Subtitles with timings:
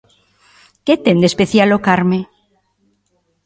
[0.85, 2.19] Que ten de especial O Carme?